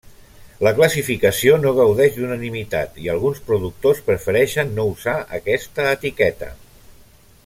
[0.67, 6.51] La classificació no gaudeix d'unanimitat i alguns productors prefereixen no usar aquesta etiqueta.